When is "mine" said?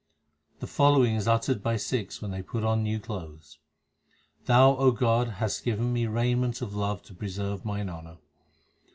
7.63-7.87